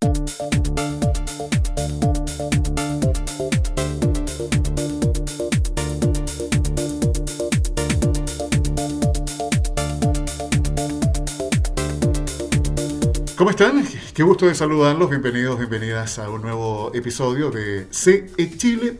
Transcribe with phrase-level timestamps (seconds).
[0.00, 0.12] ¿Cómo
[13.50, 13.84] están?
[14.14, 15.10] Qué gusto de saludarlos.
[15.10, 18.98] Bienvenidos, bienvenidas a un nuevo episodio de CE Chile.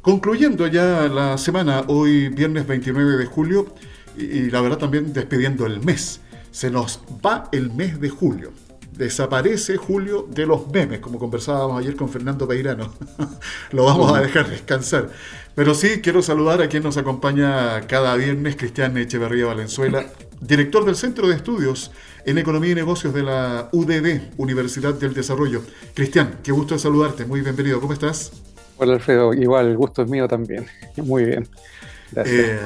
[0.00, 3.74] Concluyendo ya la semana, hoy viernes 29 de julio,
[4.16, 6.20] y la verdad también despidiendo el mes.
[6.52, 8.52] Se nos va el mes de julio.
[9.00, 12.92] Desaparece julio de los memes, como conversábamos ayer con Fernando Peirano.
[13.72, 15.08] Lo vamos a dejar descansar.
[15.54, 20.04] Pero sí, quiero saludar a quien nos acompaña cada viernes, Cristian Echeverría Valenzuela,
[20.42, 21.92] director del Centro de Estudios
[22.26, 25.62] en Economía y Negocios de la UDD, Universidad del Desarrollo.
[25.94, 28.32] Cristian, qué gusto saludarte, muy bienvenido, ¿cómo estás?
[28.76, 30.66] Hola Alfredo, igual, el gusto es mío también,
[30.98, 31.48] muy bien.
[32.16, 32.60] Eh,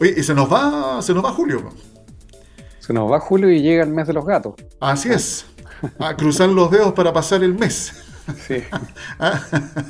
[0.00, 1.68] oye, y se nos va, se nos va Julio.
[2.78, 4.54] Se nos va Julio y llega el mes de los gatos.
[4.80, 5.44] Así es,
[5.98, 7.92] a cruzar los dedos para pasar el mes.
[8.46, 8.62] Sí.
[9.18, 9.40] Ah,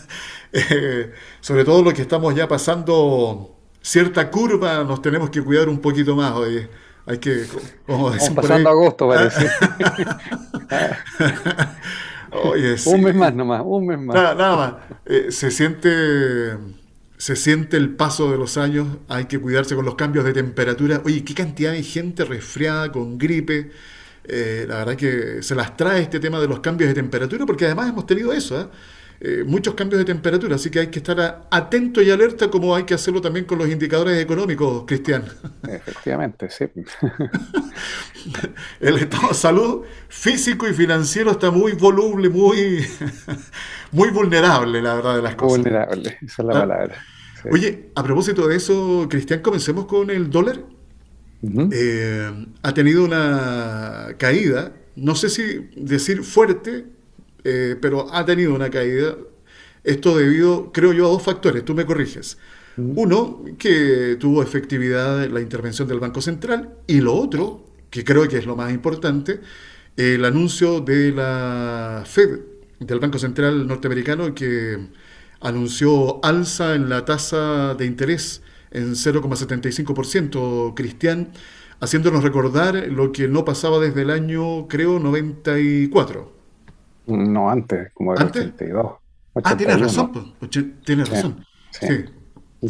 [0.52, 5.80] eh, sobre todo lo que estamos ya pasando cierta curva, nos tenemos que cuidar un
[5.80, 6.32] poquito más.
[6.32, 6.68] Oye.
[7.08, 7.44] Hay que,
[7.86, 9.48] como pasando agosto, parece.
[12.86, 14.14] Un mes más nomás, un mes más.
[14.14, 14.74] Nada, más.
[15.06, 16.56] Eh, se siente
[17.16, 21.00] se siente el paso de los años, hay que cuidarse con los cambios de temperatura.
[21.04, 23.70] Oye, qué cantidad de gente resfriada, con gripe.
[24.28, 27.66] Eh, la verdad que se las trae este tema de los cambios de temperatura, porque
[27.66, 28.66] además hemos tenido eso, ¿eh?
[29.18, 32.84] Eh, muchos cambios de temperatura, así que hay que estar atento y alerta como hay
[32.84, 35.24] que hacerlo también con los indicadores económicos, Cristian.
[35.66, 36.66] Efectivamente, sí.
[38.80, 42.86] El estado de salud físico y financiero está muy voluble, muy,
[43.92, 45.62] muy vulnerable, la verdad de las cosas.
[45.62, 46.60] Vulnerable, esa es la ah.
[46.60, 47.02] palabra.
[47.50, 50.62] Oye, a propósito de eso, Cristian, comencemos con el dólar.
[51.42, 56.86] Eh, ha tenido una caída, no sé si decir fuerte,
[57.44, 59.16] eh, pero ha tenido una caída.
[59.84, 62.38] Esto debido, creo yo, a dos factores, tú me corriges.
[62.76, 68.36] Uno, que tuvo efectividad la intervención del Banco Central, y lo otro, que creo que
[68.36, 69.40] es lo más importante,
[69.96, 72.40] el anuncio de la Fed,
[72.80, 74.76] del Banco Central norteamericano, que
[75.40, 78.42] anunció alza en la tasa de interés
[78.76, 81.32] en 0,75%, Cristian,
[81.80, 86.32] haciéndonos recordar lo que no pasaba desde el año, creo, 94.
[87.06, 88.92] No, antes, como el 82.
[89.44, 90.50] Ah, tienes razón, pues,
[90.84, 91.44] tienes razón.
[91.70, 92.04] Sí.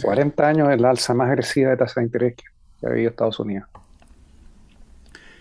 [0.03, 3.39] 40 años es la alza más agresiva de tasa de interés que ha habido Estados
[3.41, 3.69] Unidos.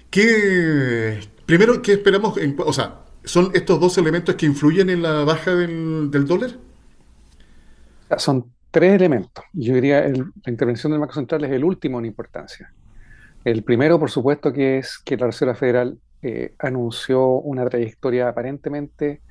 [0.10, 2.38] ¿Qué, primero, ¿qué esperamos?
[2.58, 6.52] o sea, ¿son estos dos elementos que influyen en la baja del, dólar?
[8.18, 9.44] Son tres elementos.
[9.54, 12.74] Yo diría que la intervención del Banco Central es el último en importancia.
[13.46, 19.22] El primero, por supuesto, que es que la Reserva Federal eh, anunció una trayectoria aparentemente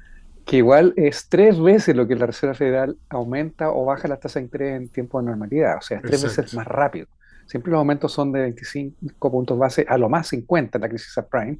[0.45, 4.39] que igual es tres veces lo que la Reserva Federal aumenta o baja la tasa
[4.39, 5.79] de interés en tiempo de normalidad.
[5.79, 7.09] O sea, es tres veces más rápido.
[7.47, 11.13] Siempre los aumentos son de 25 puntos base, a lo más 50 en la crisis
[11.13, 11.59] subprime,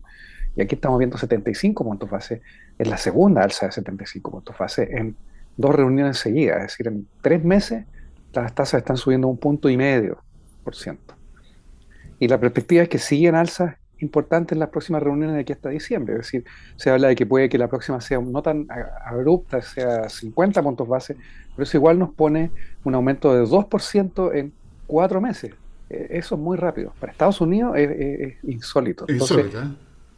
[0.57, 2.43] y aquí estamos viendo 75 puntos base,
[2.79, 5.15] es la segunda alza de 75 puntos base en
[5.57, 7.85] dos reuniones seguidas, es decir, en tres meses
[8.33, 10.19] las tasas están subiendo un punto y medio
[10.65, 11.15] por ciento.
[12.19, 15.71] Y la perspectiva es que siguen alzas importantes en las próximas reuniones de aquí hasta
[15.71, 16.45] diciembre, es decir,
[16.77, 18.67] se habla de que puede que la próxima sea no tan
[19.05, 21.17] abrupta, sea 50 puntos base,
[21.55, 22.51] pero eso igual nos pone
[22.85, 24.53] un aumento de 2% en
[24.87, 25.55] cuatro meses.
[25.91, 26.93] E, eso es muy rápido.
[27.01, 29.05] Para Estados Unidos es, insólito.
[29.09, 29.59] Entonces, ¿eh?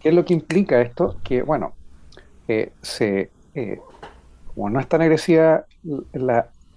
[0.01, 1.17] ¿Qué es lo que implica esto?
[1.23, 1.73] Que, bueno,
[2.47, 3.81] eh, se, eh,
[4.55, 5.65] como no es tan agresiva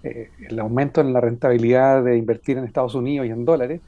[0.02, 3.80] eh, el aumento en la rentabilidad de invertir en Estados Unidos y en dólares,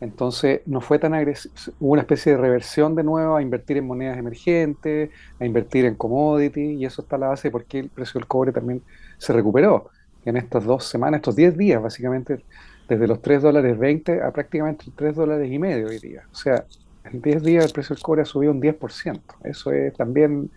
[0.00, 3.86] entonces no fue tan agresivo, hubo una especie de reversión de nuevo a invertir en
[3.86, 5.10] monedas emergentes,
[5.40, 8.18] a invertir en commodity, y eso está a la base de por qué el precio
[8.18, 8.82] del cobre también
[9.16, 9.88] se recuperó
[10.26, 12.44] en estas dos semanas, estos 10 días, básicamente,
[12.88, 16.24] desde los 3 dólares 20 a prácticamente 3 dólares y medio hoy día.
[16.32, 16.64] O sea,
[17.04, 19.20] en 10 días el precio del cobre ha subido un 10%.
[19.44, 20.50] Eso es también,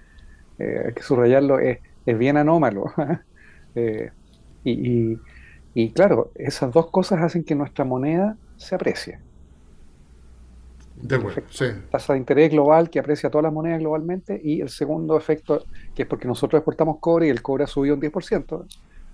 [0.59, 2.85] eh, hay que subrayarlo, es, bien anómalo.
[3.79, 4.09] Eh,
[4.63, 9.19] y, claro, esas dos cosas hacen que nuestra moneda se aprecie.
[10.95, 11.65] De acuerdo, sí.
[11.91, 15.63] Tasa de interés global que aprecia todas las monedas globalmente y el segundo efecto,
[15.93, 18.65] que es porque nosotros exportamos cobre y el cobre ha subido un 10%,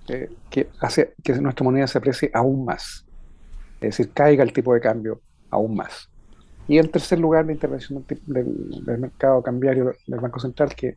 [0.10, 3.06] eh, que hace que nuestra moneda se aprecie aún más.
[3.76, 6.10] Es decir, caiga el tipo de cambio aún más.
[6.68, 10.96] Y en tercer lugar, la intervención del, mercado cambiario del Banco Central, que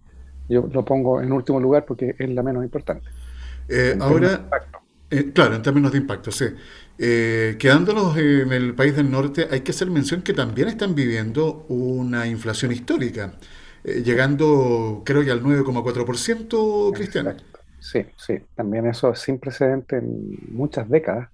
[0.49, 3.09] yo lo pongo en último lugar porque es la menos importante.
[4.01, 4.49] ahora,
[5.35, 6.47] claro, en términos de impacto, sí.
[6.97, 12.29] quedándonos en el país del norte, hay que hacer mención que también están viviendo una
[12.29, 13.35] inflación histórica,
[13.83, 17.37] llegando creo que al 9,4%, Cristian.
[17.87, 21.29] Sí, sí, también eso es sin precedente en muchas décadas.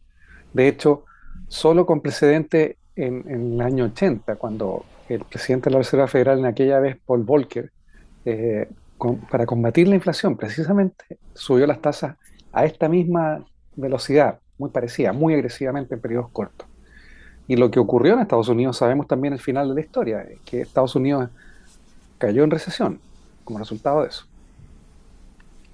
[0.52, 1.06] De hecho,
[1.48, 6.44] solo con precedente en, el año 80, cuando el presidente de la Reserva Federal en
[6.44, 7.72] aquella vez, Paul Volcker,
[8.26, 8.68] eh,
[9.30, 12.16] para combatir la inflación, precisamente subió las tasas
[12.52, 16.68] a esta misma velocidad, muy parecida, muy agresivamente en periodos cortos.
[17.48, 20.60] Y lo que ocurrió en Estados Unidos, sabemos también el final de la historia, que
[20.60, 21.30] Estados Unidos
[22.18, 23.00] cayó en recesión
[23.42, 24.26] como resultado de eso.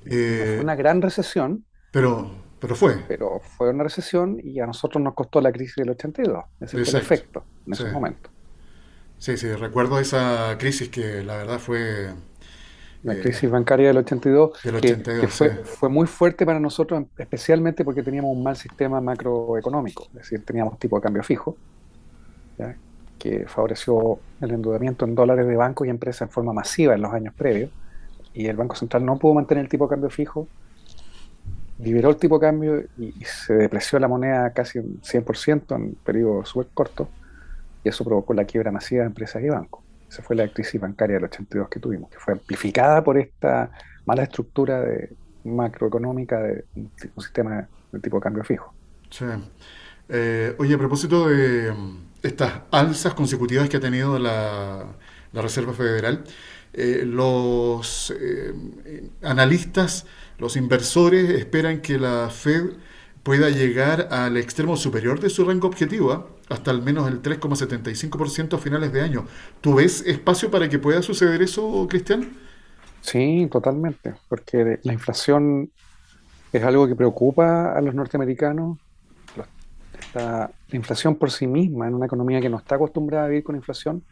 [0.08, 1.64] Fue eh, una gran recesión.
[1.90, 3.04] Pero pero fue.
[3.06, 6.44] Pero fue una recesión y a nosotros nos costó la crisis del 82.
[6.60, 8.30] Ese fue el efecto en ese momento.
[9.18, 12.12] Sí, sí, recuerdo esa crisis que la verdad fue...
[13.04, 18.36] La eh, crisis bancaria del 82, que, fue, muy fuerte para nosotros, especialmente porque teníamos
[18.36, 21.56] un mal sistema macroeconómico, es decir, teníamos tipo de cambio fijo,
[23.16, 27.12] que favoreció el endeudamiento en dólares de bancos y empresas en forma masiva en los
[27.12, 27.70] años previos,
[28.42, 30.48] y el Banco Central no pudo mantener el tipo de cambio fijo
[31.78, 35.94] liberó el tipo de cambio y, se depreció la moneda casi un 100% en un
[35.94, 37.08] periodo súper corto,
[37.84, 39.82] y eso provocó la quiebra masiva de empresas y bancos.
[40.08, 43.70] Esa fue la crisis bancaria del 82 que tuvimos, que fue amplificada por esta
[44.06, 45.10] mala estructura de,
[45.44, 48.72] macroeconómica de un sistema de tipo de cambio fijo.
[49.10, 49.24] Sí.
[50.08, 54.84] Eh, oye, a propósito de mm, estas alzas consecutivas que ha tenido la,
[55.32, 56.24] Reserva Federal,
[56.72, 58.52] eh, los eh,
[59.22, 60.06] analistas
[60.38, 62.70] los inversores esperan que la Fed
[63.24, 66.26] pueda llegar al extremo superior de su rango objetivo, ¿ah?
[66.48, 69.26] hasta al menos el 3,75% a finales de año.
[69.60, 72.30] ¿Tú ves espacio para que pueda suceder eso, Cristian?
[73.00, 75.70] Sí, totalmente, porque la inflación
[76.52, 78.78] es algo que preocupa a los norteamericanos.
[80.14, 83.56] La inflación por sí misma, en una economía que no está acostumbrada a vivir con
[83.56, 84.04] inflación,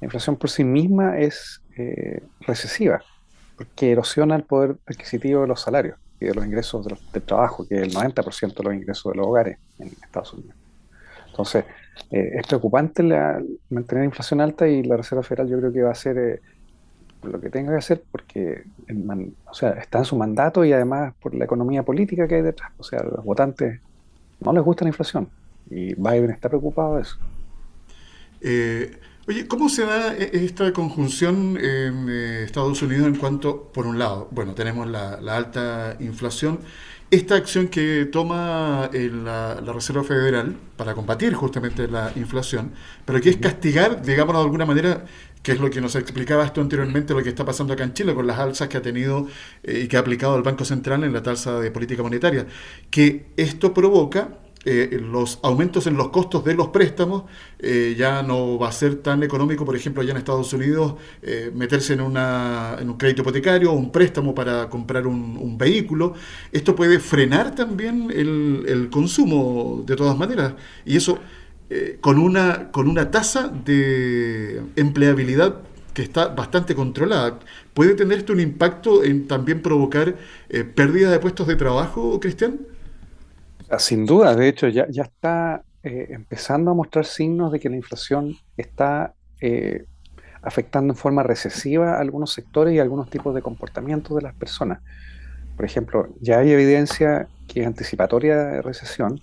[0.00, 3.02] la inflación por sí misma es eh, recesiva
[3.74, 7.76] que erosiona el poder adquisitivo de los salarios y de los ingresos del trabajo, que
[7.76, 10.56] es el 90% de los ingresos de los hogares en Estados Unidos.
[11.28, 11.64] Entonces,
[12.10, 15.90] eh, es preocupante mantener la inflación alta y la Reserva Federal yo creo que va
[15.90, 16.40] a hacer eh,
[17.22, 18.64] lo que tenga que hacer porque
[19.44, 22.72] o sea, está en su mandato y además por la economía política que hay detrás.
[22.78, 23.80] O sea, los votantes
[24.40, 25.28] no les gusta la inflación
[25.70, 27.18] y Biden está preocupado de eso.
[29.28, 33.98] Oye, ¿cómo se da e-, esta conjunción en eh, Estados Unidos en cuanto, por un
[33.98, 36.60] lado, bueno, tenemos la, alta inflación,
[37.10, 42.72] esta acción que toma eh, la, Reserva Federal para combatir justamente la inflación,
[43.04, 45.04] pero que es castigar, digamos de alguna manera,
[45.42, 48.14] que es lo que nos explicaba esto anteriormente, lo que está pasando acá en Chile
[48.14, 49.28] con las alzas que ha tenido
[49.62, 52.46] eh, y que ha aplicado el Banco Central en la tasa de política monetaria,
[52.90, 54.38] que esto provoca
[54.70, 57.22] eh, los aumentos en los costos de los préstamos
[57.58, 61.50] eh, ya no va a ser tan económico, por ejemplo, allá en Estados Unidos, eh,
[61.54, 66.12] meterse en, una, en, un crédito hipotecario o un préstamo para comprar un, vehículo.
[66.52, 70.52] Esto puede frenar también el, el, consumo de todas maneras.
[70.84, 71.18] Y eso
[72.02, 75.62] con, una, con una tasa de empleabilidad
[75.94, 77.38] que está bastante controlada.
[77.72, 80.16] ¿Puede tener esto un impacto en también provocar
[80.74, 82.60] pérdida de puestos de trabajo, Cristian?
[83.76, 87.76] Sin duda, de hecho, ya, ya está eh, empezando a mostrar signos de que la
[87.76, 89.84] inflación está eh,
[90.42, 94.80] afectando en forma recesiva a algunos sectores y algunos tipos de comportamientos de las personas.
[95.56, 99.20] Por ejemplo, ya hay evidencia que es anticipatoria de recesión,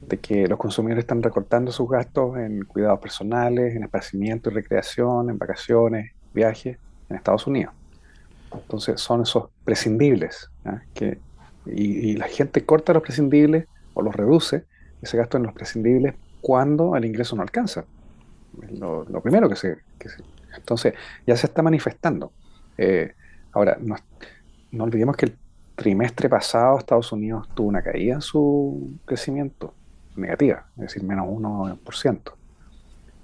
[0.00, 5.30] de que los consumidores están recortando sus gastos en cuidados personales, en esparcimiento y recreación,
[5.30, 7.72] en vacaciones, viajes en Estados Unidos.
[8.52, 10.50] Entonces son esos prescindibles
[10.94, 11.18] que
[11.66, 14.64] y, la gente corta los prescindibles o los reduce,
[15.00, 17.84] ese gasto en los prescindibles cuando el ingreso no alcanza.
[18.78, 19.78] Lo, primero que se,
[20.56, 20.94] Entonces,
[21.26, 22.32] ya se está manifestando.
[22.76, 23.14] Eh,
[23.52, 23.96] ahora, no,
[24.72, 25.36] no olvidemos que el
[25.74, 29.74] trimestre pasado Estados Unidos tuvo una caída en su crecimiento
[30.16, 32.32] negativa, es decir, menos 1%.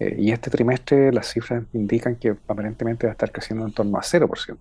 [0.01, 3.99] Eh, y este trimestre las cifras indican que aparentemente va a estar creciendo en torno
[3.99, 4.57] a 0%.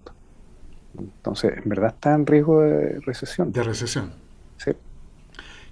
[0.98, 3.52] Entonces, en verdad está en riesgo de recesión.
[3.52, 4.14] De recesión.
[4.58, 4.72] Sí.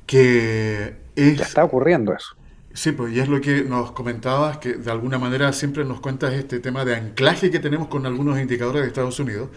[0.05, 2.36] Que Ya está ocurriendo eso.
[2.74, 6.34] Sí, pues y es lo que nos comentabas, que de alguna manera siempre nos cuentas
[6.34, 9.50] este tema de anclaje que tenemos con algunos indicadores de Estados Unidos.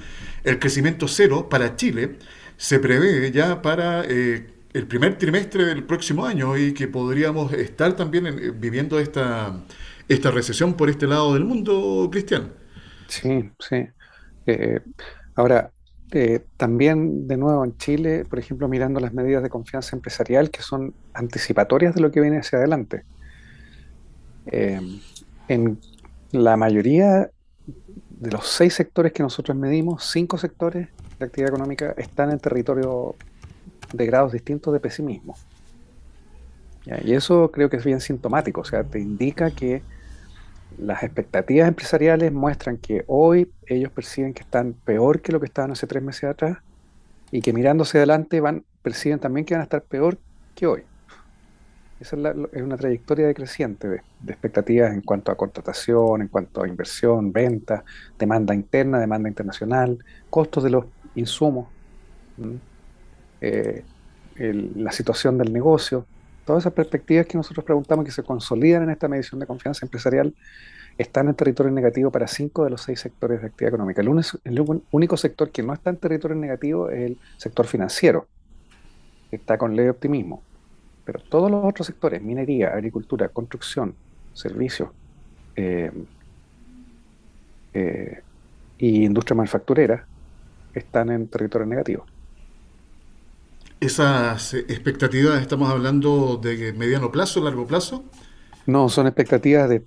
[0.45, 2.19] El crecimiento cero para Chile
[2.57, 7.97] se prevé ya para eh, el primer trimestre del próximo año y que podríamos estar
[7.97, 9.65] también viviendo esta,
[10.09, 12.53] esta recesión por este lado del mundo, Cristian.
[13.09, 13.87] Sí, sí.
[14.47, 14.81] Eh,
[15.39, 15.71] Ahora,
[16.11, 20.63] eh, también, de nuevo, en Chile, por ejemplo, mirando las medidas de confianza empresarial que
[20.63, 23.05] son anticipatorias de lo que viene hacia adelante.
[24.47, 24.81] Eh,
[25.47, 25.79] en
[26.33, 27.31] la mayoría
[28.11, 30.89] de los seis sectores que nosotros medimos, cinco sectores
[31.21, 33.15] de actividad económica están en territorio
[33.93, 35.37] de grados distintos de pesimismo.
[37.05, 39.83] Y eso creo que es bien sintomático, o sea, te indica que
[40.79, 45.73] las expectativas empresariales muestran que hoy ellos perciben que están peor que lo que estaban
[45.73, 46.59] hace tres meses atrás
[47.31, 50.19] y que mirándose adelante van, perciben también que van a estar peor
[50.55, 50.83] que hoy.
[52.01, 57.33] Esa es, una trayectoria decreciente de, expectativas en cuanto a contratación, en cuanto a inversión,
[57.33, 57.85] venta,
[58.17, 59.99] demanda interna, demanda internacional,
[60.31, 60.85] costos de los
[61.17, 61.67] insumos,
[63.41, 63.85] eh,
[64.37, 66.07] la situación del negocio.
[66.49, 70.35] Todas esas perspectivas que nosotros preguntamos que se consolidan en esta medición de confianza empresarial
[70.97, 74.01] están en territorio negativo para cinco de los seis sectores de actividad económica.
[74.01, 78.29] El, único sector que no está en territorio negativo es el sector financiero,
[79.29, 80.43] que está con leve optimismo.
[81.05, 83.95] Pero todos los otros sectores, minería, agricultura, construcción,
[84.33, 84.89] servicios
[85.55, 85.93] eh,
[87.75, 88.23] eh,
[88.79, 90.07] y industria manufacturera,
[90.73, 92.07] están en territorio negativo.
[93.81, 98.03] ¿Esas expectativas estamos hablando de mediano plazo, largo plazo?
[98.67, 99.85] No, son expectativas de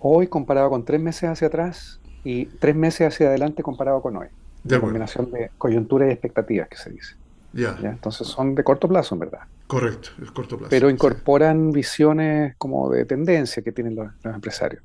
[0.00, 4.26] hoy comparado con tres meses hacia atrás y tres meses hacia adelante comparado con hoy.
[4.64, 7.14] De combinación de coyuntura y expectativas que se dice.
[7.52, 7.78] Ya.
[7.82, 9.40] Entonces son de corto plazo, en verdad.
[9.68, 10.70] Correcto, es corto plazo.
[10.70, 14.82] Pero incorporan visiones como de tendencia que tienen los, empresarios.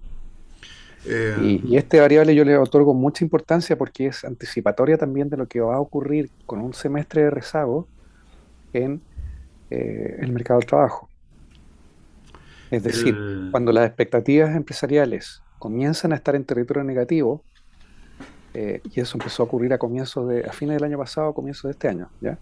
[1.07, 5.37] Eh, y, y, este variable yo le otorgo mucha importancia porque es anticipatoria también de
[5.37, 7.87] lo que va a ocurrir con un semestre de rezago
[8.75, 9.01] en
[9.69, 11.09] eh, el mercado del trabajo.
[12.69, 13.15] Es decir,
[13.51, 17.43] cuando las expectativas empresariales comienzan a estar en territorio negativo,
[18.53, 21.33] eh, y eso empezó a ocurrir a comienzos de, a fines del año pasado, a
[21.33, 22.37] comienzos de este año, ¿ya?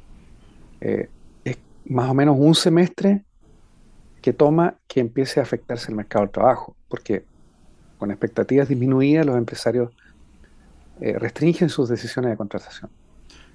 [0.82, 1.10] Eh,
[1.44, 3.24] es más o menos un semestre
[4.22, 7.26] que toma que empiece a afectarse el mercado del trabajo, porque
[7.98, 9.92] con expectativas disminuidas los empresarios
[11.00, 12.90] restringen sus decisiones de contratación.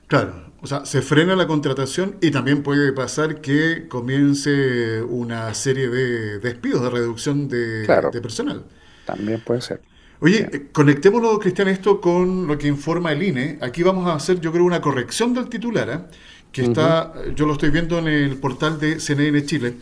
[0.08, 5.88] Claro, o sea, se frena la contratación y también puede pasar que comience una serie
[5.88, 7.86] de despidos, de reducción de,
[8.20, 8.64] personal.
[9.04, 9.82] También puede ser.
[10.20, 13.58] Oye, eh, conectémoslo, Cristian, esto con lo que informa el INE.
[13.60, 16.16] Aquí vamos a hacer, yo creo, una corrección del titular, ¿eh?
[16.50, 19.74] que está, yo lo estoy viendo en el portal de CNN Chile.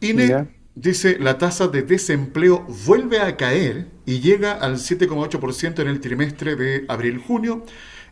[0.00, 6.00] INE dice, la tasa de desempleo vuelve a caer y llega al 7,8% en el
[6.00, 7.64] trimestre de abril-junio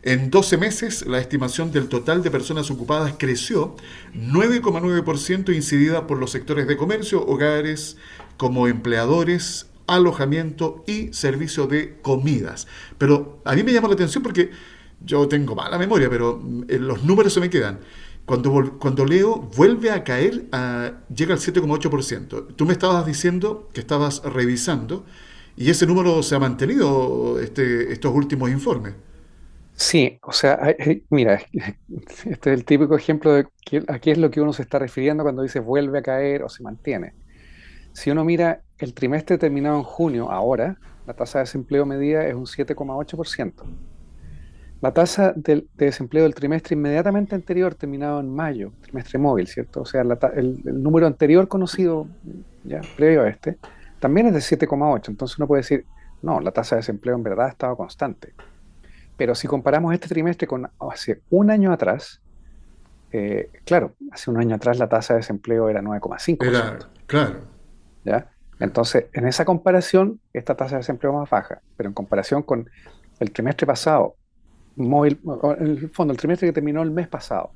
[0.05, 3.75] en 12 meses, la estimación del total de personas ocupadas creció
[4.13, 7.97] 9,9% incidida por los sectores de comercio, hogares,
[8.37, 12.67] como empleadores, alojamiento y servicio de comidas.
[12.99, 14.51] Pero a mí me llama la atención porque
[15.03, 17.79] yo tengo mala memoria, pero eh, los números se me quedan.
[18.27, 20.45] Cuando, cuando leo, vuelve a caer,
[21.15, 22.55] llega al 7,8%.
[22.55, 25.03] Tú me estabas diciendo que estabas revisando
[25.57, 28.93] y ese número se ha mantenido este, estos últimos informes.
[29.75, 30.73] Sí, o sea,
[31.09, 31.41] mira,
[32.25, 33.45] este es el típico ejemplo de
[33.87, 36.49] a qué es lo que uno se está refiriendo cuando dice vuelve a caer o
[36.49, 37.13] se mantiene.
[37.91, 42.35] Si uno mira el trimestre terminado en junio, ahora, la tasa de desempleo medida es
[42.35, 43.53] un 7,8%.
[44.81, 49.81] La tasa de, desempleo del trimestre inmediatamente anterior, terminado en mayo, trimestre móvil, ¿cierto?
[49.81, 52.07] O sea, el, el, número anterior conocido,
[52.63, 53.57] ya previo a este,
[53.99, 55.09] también es de 7,8.
[55.09, 55.85] Entonces uno puede decir,
[56.21, 58.33] no, la tasa de desempleo en verdad ha estado constante.
[59.17, 62.21] Pero si comparamos este trimestre con hace un año atrás,
[63.11, 66.87] eh, claro, hace un año atrás la tasa de desempleo era 9,5%.
[67.05, 67.39] Claro.
[68.03, 68.29] ¿Ya?
[68.59, 72.69] Entonces, en esa comparación, esta tasa de desempleo más baja, pero en comparación con
[73.19, 74.15] el trimestre pasado,
[74.75, 75.19] móvil,
[75.57, 77.51] en el fondo, el trimestre que terminó el mes pasado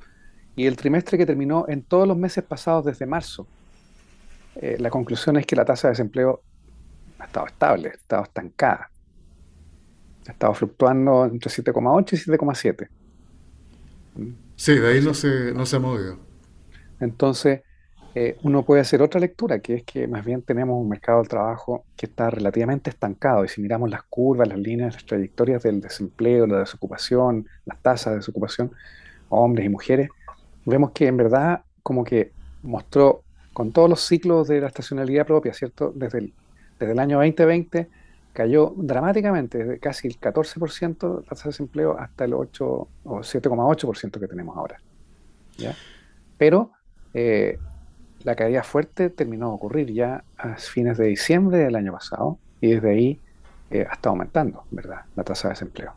[0.56, 3.48] y el trimestre que terminó en todos los meses pasados desde marzo,
[4.56, 6.42] eh, la conclusión es que la tasa de desempleo
[7.20, 8.90] ha estado estable, ha estado estancada.
[10.28, 12.88] Ha estado fluctuando entre 7,8 y 7,7.
[14.56, 16.18] Sí, de ahí no se, no se ha movido.
[17.00, 17.62] Entonces,
[18.16, 21.28] eh, uno puede hacer otra lectura, que es que más bien tenemos un mercado del
[21.28, 23.46] trabajo que está relativamente estancado.
[23.46, 28.14] Y si miramos las curvas, las líneas, las trayectorias del desempleo, la desocupación, las tasas
[28.14, 28.72] de desocupación,
[29.30, 30.10] hombres y mujeres,
[30.66, 32.32] vemos que en verdad como que
[32.64, 33.24] mostró
[33.54, 35.94] con todos los ciclos de la estacionalidad propia, ¿cierto?
[35.96, 36.34] Desde el,
[36.80, 37.90] desde el año 2020
[38.34, 44.20] cayó dramáticamente, desde casi el 14% de tasa de desempleo hasta el 8 o 7,8%
[44.20, 44.80] que tenemos ahora.
[46.38, 46.72] Pero
[47.14, 47.58] eh,
[48.24, 52.72] la caída fuerte terminó de ocurrir ya a fines de diciembre del año pasado y
[52.72, 53.20] desde ahí
[53.72, 55.94] eh, ha estado aumentando, ¿verdad?, la tasa de desempleo.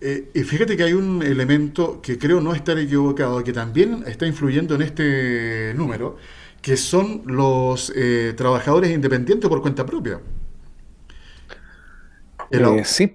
[0.00, 4.26] Eh, y fíjate que hay un elemento que creo no estar equivocado, que también está
[4.26, 6.16] influyendo en este número,
[6.60, 7.92] que son los
[8.36, 10.20] trabajadores independientes por cuenta propia.
[12.52, 13.14] Eh, sí.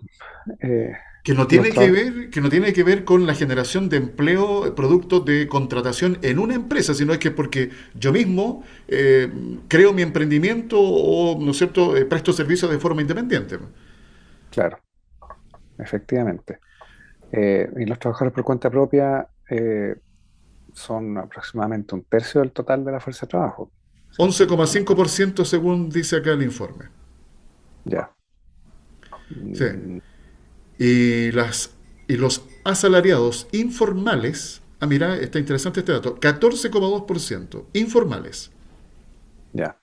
[1.24, 4.74] que no tiene que ver, que no tiene que ver con la generación de empleo
[4.76, 8.64] producto de contratación en una empresa, sino es que porque yo mismo
[9.68, 13.60] creo mi emprendimiento o, ¿no es cierto?, presto servicios de forma independiente.
[14.50, 14.80] Claro,
[15.78, 16.60] efectivamente.
[17.32, 19.96] Eh, y los trabajadores por cuenta propia eh,
[20.74, 23.72] son aproximadamente un tercio del total de la fuerza de trabajo.
[24.18, 26.86] 11,5% según dice acá el informe.
[27.86, 28.12] Ya.
[29.54, 29.66] Sí.
[30.78, 31.76] Y, las,
[32.08, 38.52] y los asalariados informales, ah, mira, está interesante este dato, 14,2% informales.
[39.54, 39.78] Ya.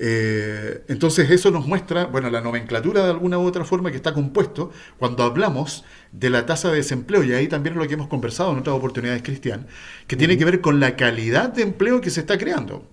[0.00, 4.14] Eh, entonces eso nos muestra, bueno, la nomenclatura de alguna u otra forma que está
[4.14, 8.08] compuesto cuando hablamos de la tasa de desempleo, y ahí también es lo que hemos
[8.08, 9.66] conversado en otras oportunidades, Cristian,
[10.06, 12.86] que tiene que ver con la calidad de empleo que se está creando.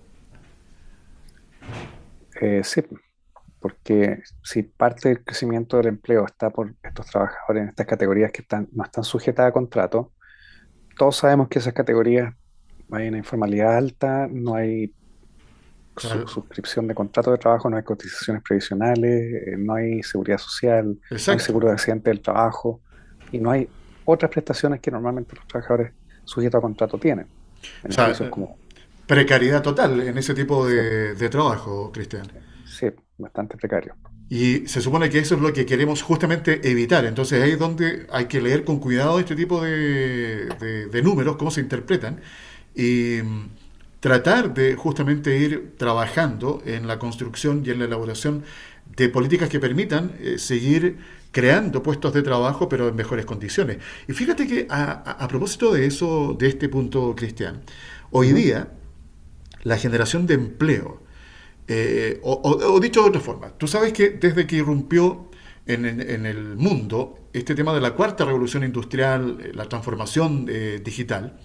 [2.40, 2.82] Eh, sí,
[3.60, 8.42] porque si parte del crecimiento del empleo está por estos trabajadores en estas categorías que
[8.42, 10.12] están, no están sujetas a contrato,
[10.96, 12.34] todos sabemos que esas categorías
[12.90, 14.92] hay una informalidad alta, no hay
[16.26, 21.32] suscripción de contrato de trabajo, no hay cotizaciones previsionales, eh, no hay seguridad social, no
[21.32, 22.80] hay seguro de accidente del trabajo
[23.32, 23.68] y no hay
[24.04, 25.92] otras prestaciones que normalmente los trabajadores
[26.24, 27.26] sujetos a contrato tienen.
[27.88, 28.58] O sea, como...
[29.06, 32.26] Precariedad total en ese tipo de, trabajo, Cristian.
[32.66, 33.94] Sí, bastante precario.
[34.28, 37.04] Y se supone que eso es lo que queremos justamente evitar.
[37.04, 40.46] Entonces ahí es donde hay que leer con cuidado este tipo de,
[40.90, 42.20] de números, cómo se interpretan.
[42.74, 43.20] Y
[44.00, 48.44] tratar de justamente ir trabajando en la construcción y en la elaboración
[48.94, 50.98] de políticas que permitan eh, seguir
[51.32, 53.78] creando puestos de trabajo, pero en mejores condiciones.
[54.08, 57.62] Y fíjate que a, propósito de eso, de este punto, Cristian,
[58.10, 58.68] hoy día
[59.64, 61.02] la generación de empleo,
[61.68, 65.30] eh, o, dicho de otra forma, tú sabes que desde que irrumpió
[65.66, 70.46] en, el mundo este tema de la cuarta revolución industrial, eh, la transformación
[70.84, 71.38] digital,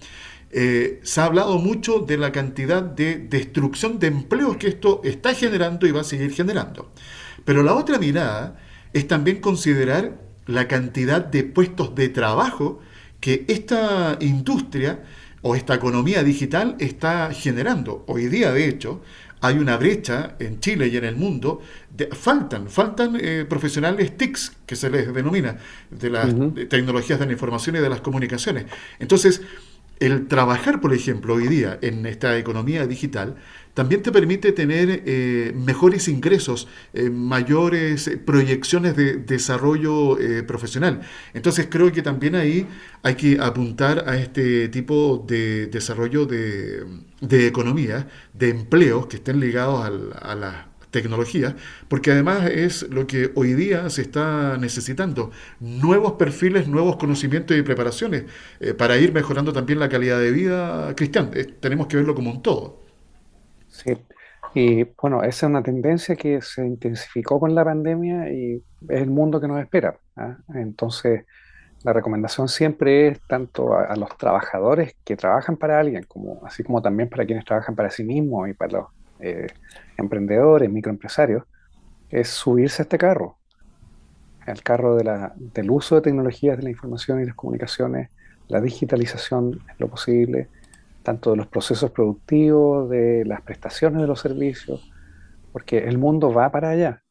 [0.54, 5.32] eh, se ha hablado mucho de la cantidad de destrucción de empleos que esto está
[5.32, 6.92] generando y va a seguir generando.
[7.46, 8.60] Pero la otra mirada
[8.92, 12.80] es también considerar la cantidad de puestos de trabajo
[13.20, 15.02] que esta industria
[15.40, 18.04] o esta economía digital está generando.
[18.06, 19.00] Hoy día, de hecho,
[19.42, 21.60] hay una brecha en Chile y en el mundo.
[22.12, 25.58] faltan, faltan eh, profesionales TICs, que se les denomina,
[25.90, 26.34] de las
[26.68, 28.66] tecnologías de la información y de las comunicaciones.
[29.00, 29.42] Entonces,
[29.98, 33.36] el trabajar, por ejemplo, hoy día en esta economía digital
[33.74, 41.00] también te permite tener eh, mejores ingresos, eh, mayores proyecciones de desarrollo eh, profesional.
[41.34, 42.66] Entonces creo que también ahí
[43.02, 46.86] hay que apuntar a este tipo de desarrollo de,
[47.46, 49.84] economía, de empleos que estén ligados
[50.20, 51.56] a la tecnología,
[51.88, 57.62] porque además es lo que hoy día se está necesitando, nuevos perfiles, nuevos conocimientos y
[57.62, 58.24] preparaciones
[58.60, 61.30] eh, para ir mejorando también la calidad de vida cristiana.
[61.58, 62.81] Tenemos que verlo como un todo.
[63.84, 63.96] Sí,
[64.54, 69.10] y bueno, esa es una tendencia que se intensificó con la pandemia y es el
[69.10, 69.98] mundo que nos espera.
[70.16, 70.36] ¿ah?
[70.54, 71.24] Entonces,
[71.84, 76.82] la recomendación siempre es tanto a, los trabajadores que trabajan para alguien, como, así como
[76.82, 78.86] también para quienes trabajan para sí mismos y para los
[79.20, 79.46] eh,
[79.96, 81.44] emprendedores, microempresarios,
[82.10, 83.38] es subirse a este carro,
[84.46, 88.10] al carro de la, del uso de tecnologías de la información y las comunicaciones,
[88.48, 90.48] la digitalización en lo posible,
[91.02, 94.90] tanto de los procesos productivos, de las prestaciones de los servicios,
[95.52, 97.02] porque el mundo va para allá,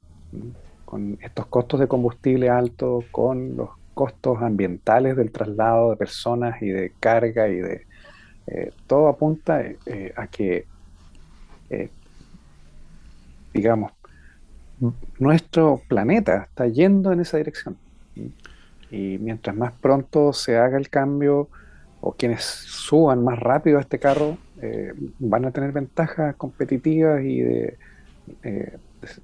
[0.86, 6.69] con estos costos de combustible altos, con los costos ambientales del traslado de personas y
[6.69, 7.86] de carga y de...
[8.47, 10.65] Eh, todo apunta eh, a que
[13.54, 13.91] digamos,
[15.19, 17.77] nuestro planeta está yendo en esa dirección.
[18.89, 21.49] Y mientras más pronto se haga el cambio
[22.02, 27.42] o quienes suban más rápido a este carro eh, van a tener ventajas competitivas y
[27.42, 27.78] de,
[28.44, 28.78] eh,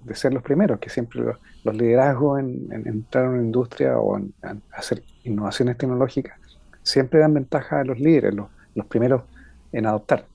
[0.06, 1.22] de, ser los primeros, que siempre
[1.64, 4.34] los, liderazgos en, entrar en una industria o en,
[4.72, 6.40] hacer innovaciones tecnológicas
[6.84, 9.24] siempre dan ventaja a los líderes, los, los primeros
[9.74, 10.26] en adoptar.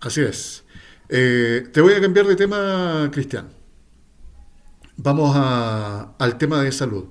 [0.00, 0.64] Así es.
[1.08, 3.48] Eh, te voy a cambiar de tema, Cristian.
[4.96, 7.06] Vamos al tema de salud.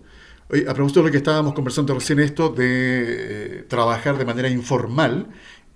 [0.50, 5.28] A propósito de lo que estábamos conversando recién, esto de eh, trabajar de manera informal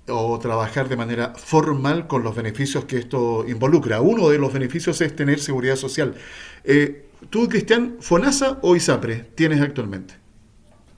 [0.08, 4.02] o trabajar de manera formal con los beneficios que esto involucra.
[4.02, 6.16] Uno de los beneficios es tener seguridad social.
[6.64, 10.16] Eh, ¿Tú, Cristian, FONASA o ISAPRE tienes actualmente?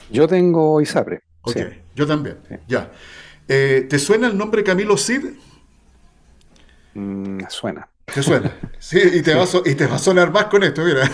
[0.10, 1.22] Yo tengo ISAPRE.
[1.42, 1.58] Ok,
[1.96, 2.38] yo también.
[2.68, 2.92] Ya.
[3.48, 5.26] Eh, ¿Te suena el nombre Camilo Cid?
[6.94, 7.90] Mm, suena.
[8.12, 8.62] ¿Te suena?
[8.80, 11.10] Sí, y te, Va y te va a sonar más con esto, mira.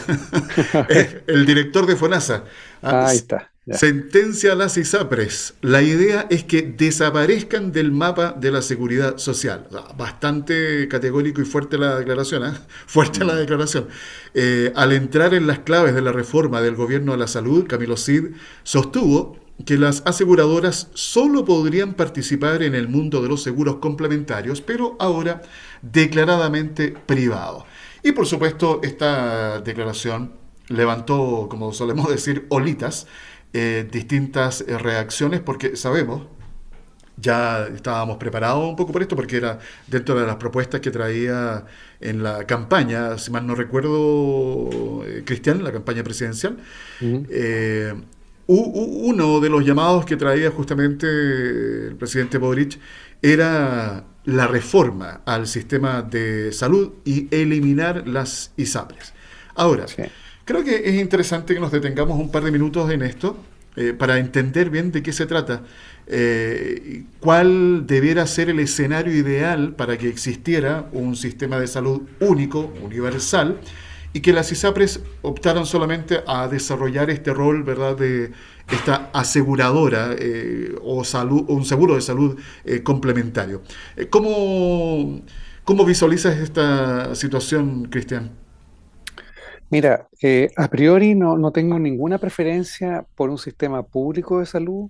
[1.27, 2.43] el director de FONASA.
[2.81, 3.51] Ah, Ahí está.
[3.69, 5.53] Sentencia a las ISAPRES.
[5.61, 9.67] La idea es que desaparezcan del mapa de la seguridad social.
[9.95, 12.57] Bastante categórico y fuerte la declaración, ¿eh?
[12.87, 13.87] Fuerte la declaración.
[14.33, 17.95] Eh, al entrar en las claves de la reforma del gobierno de la salud, Camilo
[17.95, 18.31] Cid
[18.63, 24.95] sostuvo que las aseguradoras solo podrían participar en el mundo de los seguros complementarios, pero
[24.99, 25.41] ahora
[25.81, 27.63] declaradamente privados.
[28.03, 30.33] Y por supuesto, esta declaración
[30.69, 33.07] levantó, como solemos decir, olitas
[33.53, 36.27] eh, distintas eh, reacciones, porque sabemos,
[37.17, 41.65] ya estábamos preparados un poco por esto, porque era dentro de las propuestas que traía
[41.99, 46.57] en la campaña, si mal no recuerdo, eh, Cristian, la campaña presidencial.
[48.47, 51.07] uno de los llamados que traía justamente
[51.87, 52.79] el presidente Boric
[53.21, 59.13] era la reforma al sistema de salud y eliminar las ISAPRES.
[59.55, 59.85] Ahora,
[60.49, 63.37] Creo que es interesante que nos detengamos un par de minutos en esto
[63.75, 65.61] eh, para entender bien de qué se trata,
[66.07, 72.73] eh, cuál debiera ser el escenario ideal para que existiera un sistema de salud único,
[72.81, 73.59] universal,
[74.13, 77.95] y que las ISAPRES optaran solamente a desarrollar este rol ¿verdad?
[77.95, 78.31] de
[78.71, 81.03] esta aseguradora eh, o,
[81.47, 82.39] un seguro de salud
[82.83, 83.61] complementario.
[84.09, 85.21] ¿Cómo,
[85.63, 88.31] ¿Cómo visualizas esta situación, Cristian?
[89.71, 94.89] Mira, eh, a priori no, no, tengo ninguna preferencia por un sistema público de salud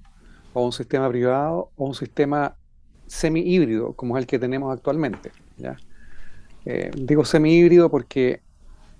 [0.53, 2.55] o un sistema privado o un sistema
[3.07, 5.31] semi-híbrido como es el que tenemos actualmente.
[5.57, 5.75] ¿ya?
[6.65, 8.41] Eh, digo semi-híbrido porque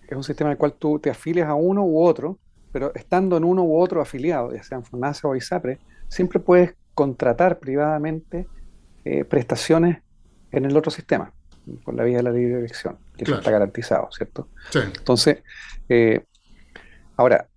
[0.10, 2.40] es un sistema en el cual tú te afilias a uno u otro,
[2.72, 7.60] pero estando en uno u otro afiliado, ya sean FONASA o ISAPRE, siempre puedes contratar
[7.60, 8.48] privadamente
[9.06, 10.02] eh, prestaciones
[10.52, 11.32] en el otro sistema
[11.84, 14.48] por la vía de la libre elección, que eso está garantizado, ¿cierto?
[14.72, 14.80] Sí.
[14.80, 15.44] Entonces,
[15.88, 16.26] eh,
[17.16, 17.48] ahora,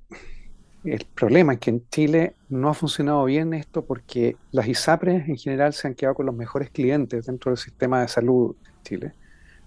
[0.84, 5.36] el problema es que en Chile no ha funcionado bien esto porque las ISAPRES en
[5.36, 9.12] general se han quedado con los mejores clientes dentro del sistema de salud en Chile,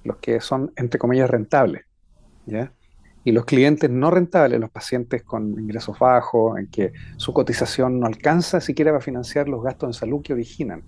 [0.03, 1.85] los que son, entre comillas, rentables,
[3.23, 8.05] Y los clientes no rentables, los pacientes con ingresos bajos, en que su cotización no
[8.05, 10.83] alcanza siquiera para financiar los gastos en salud que originan.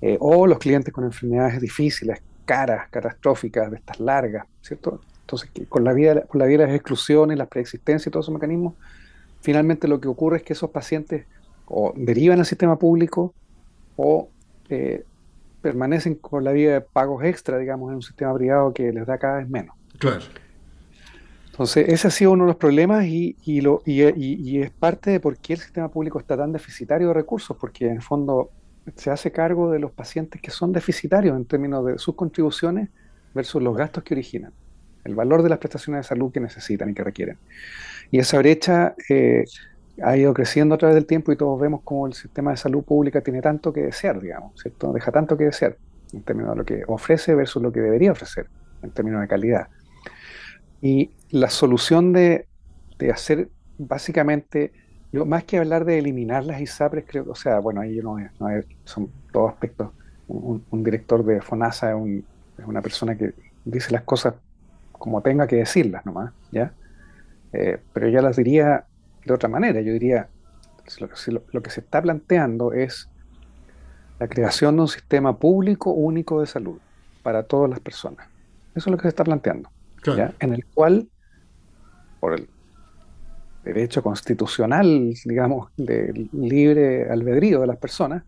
[0.00, 5.00] Eh, o los clientes con enfermedades difíciles, caras, catastróficas, de estas largas, ¿cierto?
[5.20, 8.34] Entonces, con la vía, con la vía de las exclusiones, las preexistencias y todos esos
[8.34, 8.74] mecanismos,
[9.42, 11.26] finalmente lo que ocurre es que esos pacientes
[11.66, 13.34] o derivan al sistema público
[13.96, 14.30] o
[14.70, 15.04] eh,
[15.60, 19.18] permanecen con la vía de pagos extra, digamos, en un sistema privado que les da
[19.18, 19.76] cada vez menos.
[19.98, 20.22] Claro.
[21.50, 25.10] Entonces, ese ha sido uno de los problemas y, y, lo, y, y, es parte
[25.10, 28.50] de por qué el sistema público está tan deficitario de recursos, porque en el fondo
[28.94, 32.90] se hace cargo de los pacientes que son deficitarios en términos de sus contribuciones
[33.34, 34.52] versus los gastos que originan,
[35.04, 37.38] el valor de las prestaciones de salud que necesitan y que requieren.
[38.12, 39.44] Y esa brecha eh,
[40.02, 42.84] ha ido creciendo a través del tiempo y todos vemos cómo el sistema de salud
[42.84, 44.92] pública tiene tanto que desear, digamos, ¿cierto?
[44.92, 45.76] Deja tanto que desear
[46.12, 48.46] en términos de lo que ofrece versus lo que debería ofrecer
[48.82, 49.68] en términos de calidad.
[50.80, 52.46] Y la solución de,
[53.12, 54.72] hacer básicamente
[55.12, 58.48] yo, más que hablar de eliminar las ISAPRES, creo o sea, bueno, ahí no, no
[58.84, 59.90] son todos aspectos.
[60.28, 62.22] Un, director de FONASA es,
[62.66, 63.32] una persona que
[63.64, 64.34] dice las cosas
[64.92, 66.72] como tenga que decirlas nomás, ¿ya?
[67.52, 68.84] Eh, pero yo las diría
[69.24, 69.80] de otra manera.
[69.80, 70.28] Yo diría,
[71.52, 73.08] lo, que se está planteando es
[74.18, 76.78] la creación de un sistema público único de salud
[77.22, 78.26] para todas las personas.
[78.74, 79.70] Eso es lo que se está planteando.
[80.04, 80.34] ¿Ya?
[80.40, 81.08] En el cual,
[82.20, 82.48] por el,
[83.64, 88.22] derecho constitucional, digamos, de libre albedrío de las personas,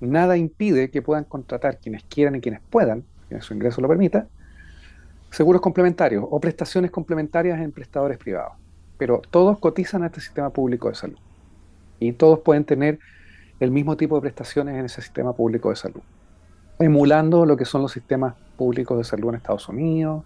[0.00, 4.26] nada impide que puedan contratar quienes quieran y quienes puedan, que su ingreso lo permita,
[5.30, 8.54] seguros complementarios o prestaciones complementarias en prestadores privados.
[8.96, 11.18] Pero todos cotizan a este sistema público de salud.
[12.00, 12.98] Y todos pueden tener
[13.60, 16.00] el mismo tipo de prestaciones en ese sistema público de salud.
[16.78, 20.24] Emulando lo que son los sistemas públicos de salud en Estados Unidos,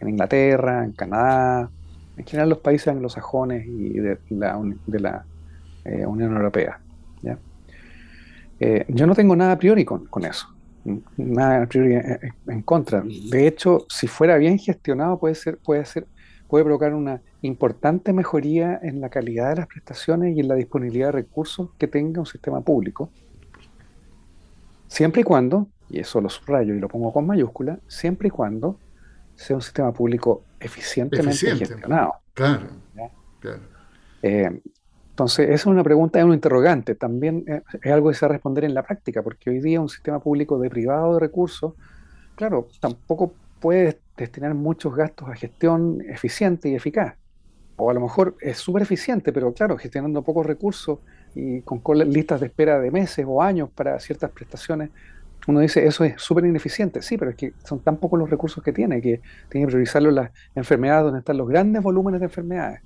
[0.00, 1.70] en Inglaterra, en Canadá,
[2.16, 5.24] en general los países anglosajones y de la, de la
[5.84, 6.80] eh, Unión Europea.
[8.60, 10.46] Eh, yo no tengo nada a priori con, eso,
[11.16, 11.96] nada a priori
[12.46, 13.02] en, contra.
[13.02, 16.06] De hecho, si fuera bien gestionado, puede, ser, puede, ser,
[16.48, 21.08] puede provocar una importante mejoría en la calidad de las prestaciones y en la disponibilidad
[21.08, 23.10] de recursos que tenga un sistema público,
[24.86, 28.78] siempre y cuando, y eso lo subrayo y lo pongo con mayúscula, siempre y cuando
[29.34, 32.14] sea un sistema público eficientemente gestionado.
[32.32, 32.68] Claro.
[34.22, 34.60] Eh,
[35.10, 36.94] Entonces, esa es una pregunta, es un interrogante.
[36.96, 39.80] También eh, es algo que se va a responder en la práctica, porque hoy día
[39.80, 41.74] un sistema público de privado de recursos,
[42.34, 47.14] claro, tampoco puede destinar muchos gastos a gestión eficiente y eficaz.
[47.76, 50.98] O a lo mejor es súper eficiente, pero claro, gestionando pocos recursos
[51.34, 54.90] y con listas de espera de meses o años para ciertas prestaciones,
[55.46, 57.02] uno dice, eso es súper ineficiente.
[57.02, 60.10] Sí, pero es que son tan pocos los recursos que tiene que tiene que priorizarlo
[60.10, 62.80] las enfermedades donde están los grandes volúmenes de enfermedades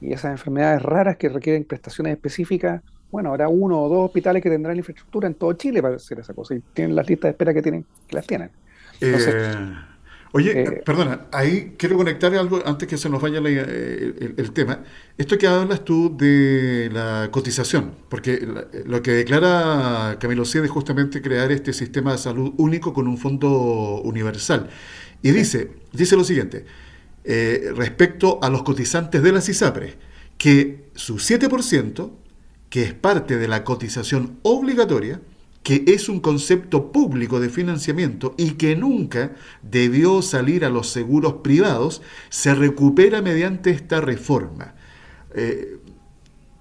[0.00, 4.50] y esas enfermedades raras que requieren prestaciones específicas, bueno, habrá uno o dos hospitales que
[4.50, 7.54] tendrán infraestructura en todo Chile para hacer esa cosa y tienen las listas de espera
[7.54, 8.50] que tienen, que las tienen.
[9.00, 9.16] Eh,
[10.32, 14.84] oye, eh, perdona, ahí quiero conectar algo antes que se nos vaya el, tema.
[15.16, 18.46] Esto que hablas tú de la cotización, porque
[18.84, 23.18] lo que declara Camilo Cid es justamente crear este sistema de salud único con un
[23.18, 24.68] fondo universal.
[25.22, 26.64] Y dice, dice lo siguiente,
[27.24, 29.96] eh, respecto a los cotizantes de las ISAPRES,
[30.38, 32.12] que su 7%,
[32.68, 35.20] que es parte de la cotización obligatoria,
[35.66, 41.38] que es un concepto público de financiamiento y que nunca debió salir a los seguros
[41.42, 44.76] privados, se recupera mediante esta reforma.
[45.34, 45.78] Eh,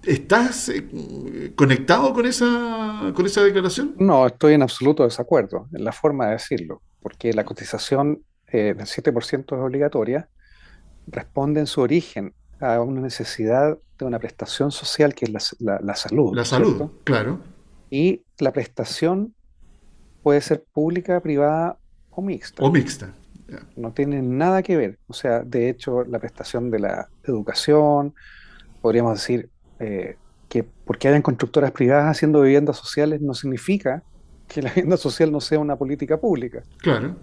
[0.01, 3.93] ¿Estás eh, conectado con esa, con esa declaración?
[3.99, 9.43] No, estoy en absoluto desacuerdo en la forma de decirlo, porque la cotización del 7%
[9.45, 10.29] es obligatoria,
[11.05, 16.35] responde en su origen a una necesidad de una prestación social que es la, salud.
[16.35, 17.39] La salud, claro.
[17.91, 19.33] Y la prestación
[20.23, 21.77] puede ser pública, privada
[22.09, 22.63] o mixta.
[22.63, 23.13] O mixta.
[23.75, 24.97] No tiene nada que ver.
[25.07, 28.13] O sea, de hecho, la prestación de la educación,
[28.81, 30.17] podríamos decir eh,
[30.49, 34.03] que porque hayan constructoras privadas haciendo viviendas sociales no significa
[34.47, 36.63] que la vivienda social no sea una política pública.
[36.79, 37.15] Claro.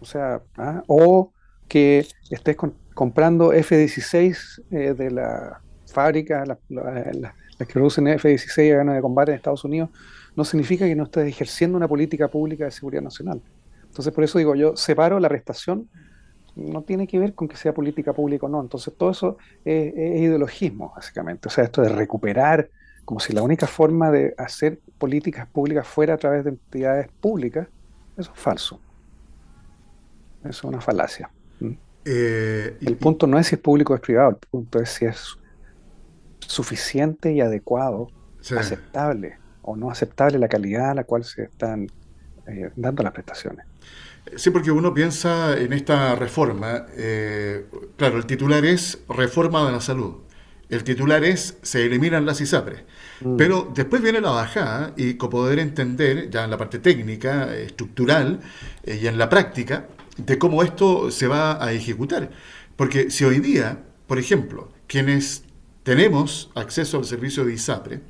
[0.00, 0.82] O sea, ¿ah?
[0.86, 1.32] o
[1.68, 2.56] que estés
[2.94, 6.44] comprando F-16 eh, de la fábrica,
[7.60, 9.90] las que producen F-16 a aviones de combate en Estados Unidos,
[10.34, 13.42] no significa que no estés ejerciendo una política pública de seguridad nacional.
[13.84, 15.88] Entonces, por eso digo, yo separo la prestación,
[16.56, 18.62] no tiene que ver con que sea política pública o no.
[18.62, 21.48] Entonces, todo eso es, es ideologismo, básicamente.
[21.48, 22.70] O sea, esto de recuperar,
[23.04, 27.68] como si la única forma de hacer políticas públicas fuera a través de entidades públicas,
[28.16, 28.80] eso es falso.
[30.40, 31.30] Eso es una falacia.
[32.06, 35.04] Eh, el punto no es si es público o es privado, el punto es si
[35.04, 35.36] es
[36.50, 38.08] suficiente y adecuado,
[38.56, 41.86] aceptable o no aceptable la calidad a la cual se están
[42.48, 43.66] eh, dando las prestaciones.
[44.34, 49.80] Sí, porque uno piensa en esta reforma, eh, claro, el titular es reforma de la
[49.80, 50.16] salud,
[50.68, 52.82] el titular es se eliminan las ISAPRES,
[53.20, 53.36] mm.
[53.36, 58.40] pero después viene la bajada y con poder entender, ya en la parte técnica, estructural
[58.84, 59.86] y en la práctica,
[60.16, 62.30] de cómo esto se va a ejecutar.
[62.74, 65.44] Porque si hoy día, por ejemplo, quienes
[65.90, 68.00] tenemos acceso al servicio de ISAPRE,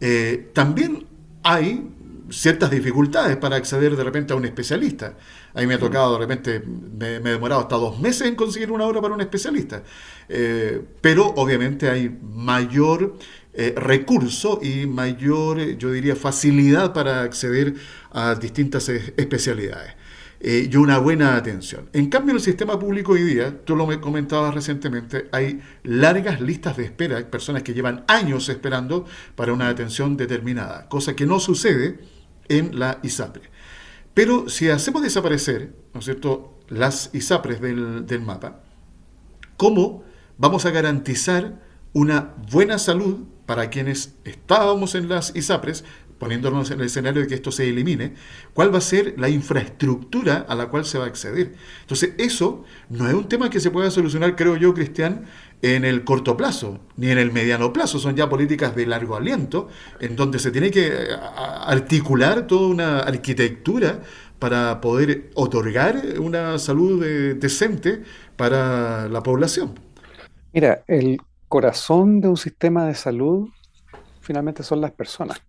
[0.00, 1.06] eh, también
[1.42, 1.86] hay
[2.30, 5.18] ciertas dificultades para acceder de repente a un especialista.
[5.52, 6.62] A mí me ha tocado, de repente,
[6.98, 9.82] me, he demorado hasta dos meses en conseguir una hora para un especialista.
[10.30, 13.16] Eh, pero obviamente hay mayor
[13.52, 17.74] eh, recurso y mayor, yo diría, facilidad para acceder
[18.12, 19.92] a distintas especialidades.
[20.42, 21.90] Eh, y una buena atención.
[21.92, 26.40] En cambio, en el sistema público hoy día, tú lo me comentabas recientemente, hay largas
[26.40, 31.26] listas de espera, hay personas que llevan años esperando para una atención determinada, cosa que
[31.26, 32.00] no sucede
[32.48, 33.50] en la ISAPRE.
[34.14, 38.62] Pero si hacemos desaparecer, ¿no es cierto?, las ISAPRES del, del mapa,
[39.58, 40.04] ¿cómo
[40.38, 41.60] vamos a garantizar
[41.92, 45.84] una buena salud para quienes estábamos en las ISAPRES,
[46.20, 48.12] poniéndonos en el escenario de que esto se elimine,
[48.52, 51.54] cuál va a ser la infraestructura a la cual se va a acceder.
[51.80, 55.24] Entonces, eso no es un tema que se pueda solucionar, creo yo, Cristian,
[55.62, 57.98] en el corto plazo, ni en el mediano plazo.
[57.98, 61.06] Son ya políticas de largo aliento, en donde se tiene que eh,
[61.66, 64.02] articular toda una arquitectura
[64.38, 68.02] para poder otorgar una salud eh, decente
[68.36, 69.80] para la población.
[70.52, 73.48] Mira, el corazón de un sistema de salud
[74.20, 75.40] finalmente son las personas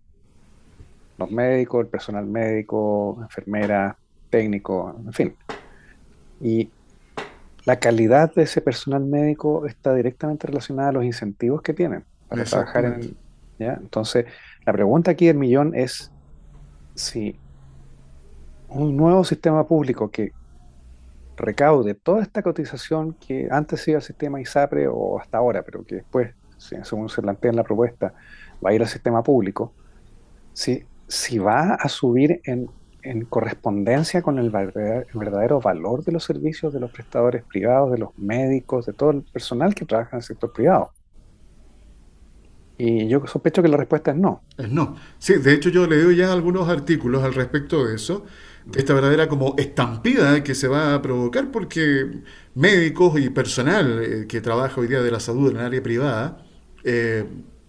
[1.18, 3.96] los médicos, el personal médico, enfermera,
[4.30, 5.36] técnico, en fin.
[6.40, 6.70] Y
[7.64, 12.44] la calidad de ese personal médico está directamente relacionada a los incentivos que tienen para
[12.44, 13.16] trabajar en...
[13.58, 13.74] ¿ya?
[13.74, 14.26] Entonces,
[14.64, 16.10] la pregunta aquí del millón es
[16.94, 17.38] si
[18.68, 20.32] un nuevo sistema público que
[21.36, 25.96] recaude toda esta cotización que antes iba al sistema ISAPRE o hasta ahora, pero que
[25.96, 28.14] después, según se plantea en la propuesta,
[28.64, 29.72] va a ir al sistema público,
[30.52, 32.70] si si va a subir en,
[33.28, 38.86] correspondencia con el verdadero, valor de los servicios de los prestadores privados, de los médicos,
[38.86, 40.92] de todo el personal que trabaja en el sector privado.
[42.78, 44.42] Y yo sospecho que la respuesta es no.
[44.56, 44.96] Es no.
[45.18, 48.24] Sí, de hecho yo leo ya algunos artículos al respecto de eso,
[48.74, 52.22] esta verdadera como estampida que se va a provocar porque
[52.54, 56.46] médicos y personal eh, que trabaja hoy día de la salud en el área privada,
[56.84, 57.26] eh,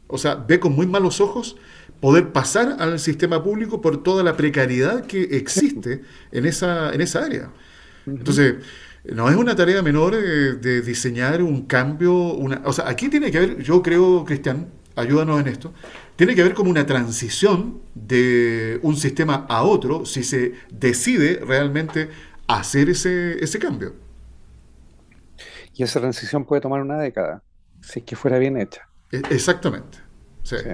[0.07, 1.57] o sea, ve con muy malos ojos
[2.03, 6.01] poder pasar al sistema público por toda la precariedad que existe
[6.33, 7.49] en esa, en esa área.
[8.05, 8.55] Entonces,
[9.05, 13.31] no es una tarea menor eh, de diseñar un cambio, una, o sea, aquí tiene
[13.31, 15.73] que haber, yo creo, Cristian, ayúdanos en esto,
[16.17, 22.09] tiene que haber como una transición de un sistema a otro si se decide realmente
[22.47, 23.93] hacer ese, ese cambio.
[25.73, 27.43] Y esa transición puede tomar una década,
[27.79, 28.89] si es que fuera bien hecha.
[29.09, 29.99] E, exactamente.
[30.43, 30.57] Sí.
[30.61, 30.69] sí.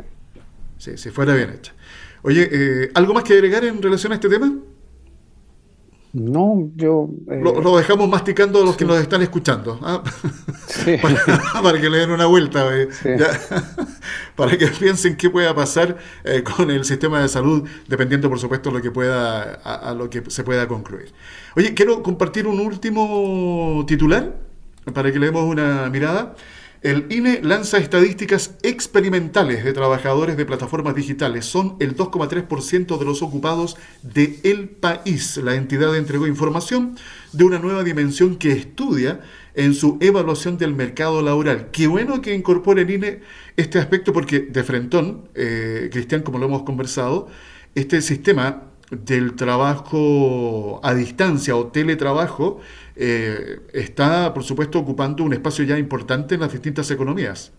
[0.79, 1.73] Si fuera bien hecha.
[2.23, 4.51] Oye, eh, ¿algo más que agregar en relación a este tema?
[6.11, 7.07] No, yo...
[7.29, 10.01] Eh, lo, dejamos masticando a los que nos están escuchando, ¿ah?
[11.61, 12.89] para, que le den una vuelta, eh,
[14.35, 18.71] para que piensen qué pueda pasar eh, con el sistema de salud, dependiendo, por supuesto,
[18.71, 21.13] lo que pueda, a, lo que se pueda concluir.
[21.55, 24.35] Oye, quiero compartir un último titular
[24.91, 26.33] para que le demos una mirada.
[26.81, 31.43] El INE lanza estadísticas experimentales de trabajadores de plataformas digitales.
[31.43, 35.35] Son el 2,3% de los ocupados de El País.
[35.43, 36.95] La entidad entregó información
[37.33, 39.19] de una nueva dimensión que estudia
[39.55, 41.69] en su evaluación del mercado laboral.
[41.71, 43.19] Qué bueno que incorpore el INE
[43.57, 47.27] este aspecto porque de frentón, eh, Cristian, como lo hemos conversado,
[47.75, 52.59] este sistema del trabajo a distancia o teletrabajo
[53.01, 57.53] eh, está, por supuesto, ocupando un espacio ya importante en las distintas economías.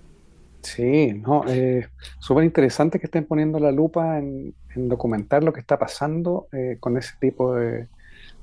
[0.60, 5.78] Sí, no, eh, súper interesante que estén poniendo la lupa en, documentar lo que está
[5.78, 7.88] pasando eh, con ese tipo de,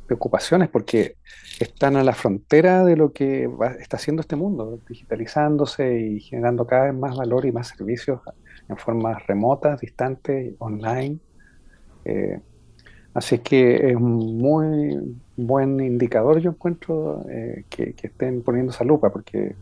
[0.09, 1.17] ocupaciones, porque
[1.59, 3.47] están a la frontera de lo que
[3.79, 8.21] está haciendo este mundo, digitalizándose y generando cada vez más valor y más servicios
[8.69, 11.19] en formas remotas, distantes, online.
[13.17, 19.09] Así que es un muy buen indicador, yo encuentro, eh, que, estén poniendo esa lupa,
[19.09, 19.55] porque en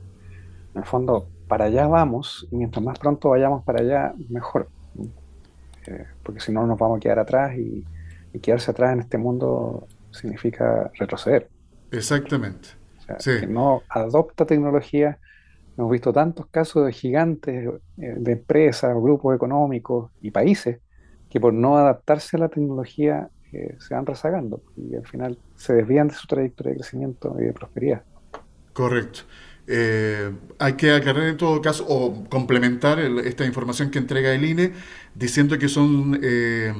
[0.75, 4.67] el fondo para allá vamos, y mientras más pronto vayamos para allá, mejor.
[5.87, 7.85] Eh, porque si no nos vamos a quedar atrás y,
[8.41, 11.47] quedarse atrás en este mundo significa retroceder.
[11.91, 12.67] Exactamente.
[13.23, 15.17] que no adopta tecnología.
[15.77, 20.79] Hemos visto tantos casos de gigantes, eh, de empresas, grupos económicos y países
[21.29, 23.29] que por no adaptarse a la tecnología
[23.79, 27.53] se van rezagando y al final se desvían de su trayectoria de crecimiento y de
[27.53, 28.03] prosperidad.
[28.73, 29.21] Correcto.
[29.67, 34.73] Eh, hay que aclarar en todo caso o complementar esta información que entrega el INE
[35.15, 36.71] diciendo que son eh,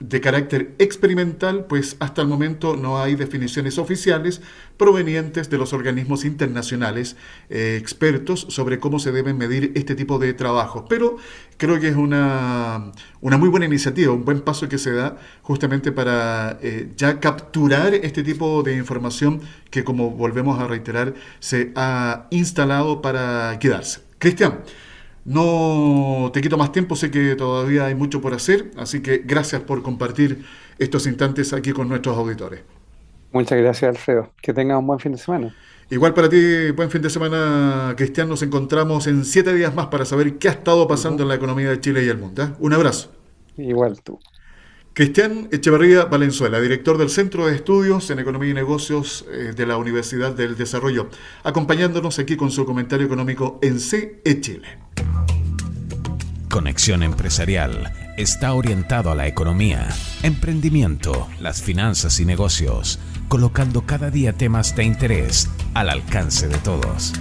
[0.00, 4.40] de carácter experimental, pues hasta el momento no hay definiciones oficiales
[4.76, 7.16] provenientes de los organismos internacionales
[7.50, 10.84] eh, expertos sobre cómo se deben medir este tipo de trabajos.
[10.88, 11.16] Pero
[11.56, 15.90] creo que es una, una muy buena iniciativa, un buen paso que se da justamente
[15.90, 22.28] para eh, ya capturar este tipo de información que, como volvemos a reiterar, se ha
[22.30, 24.00] instalado para quedarse.
[24.18, 24.60] Cristian.
[25.28, 29.60] No te quito más tiempo, sé que todavía hay mucho por hacer, así que gracias
[29.60, 30.42] por compartir
[30.78, 32.62] estos instantes aquí con nuestros auditores.
[33.30, 34.32] Muchas gracias, Alfredo.
[34.40, 35.54] Que tengas un buen fin de semana.
[35.90, 38.26] Igual para ti, buen fin de semana, Cristian.
[38.26, 41.68] Nos encontramos en siete días más para saber qué ha estado pasando en la economía
[41.68, 42.44] de Chile y el mundo.
[42.44, 42.48] ¿eh?
[42.58, 43.12] Un abrazo.
[43.58, 44.18] Igual tú.
[44.98, 49.76] Cristian Echeverría Valenzuela, director del Centro de Estudios en Economía y Negocios eh, de la
[49.76, 51.08] Universidad del Desarrollo,
[51.44, 54.66] acompañándonos aquí con su comentario económico en CE Chile.
[56.50, 59.86] Conexión Empresarial está orientado a la economía,
[60.24, 67.12] emprendimiento, las finanzas y negocios, colocando cada día temas de interés al alcance de todos.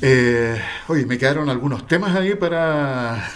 [0.00, 3.28] Eh, oye, me quedaron algunos temas ahí para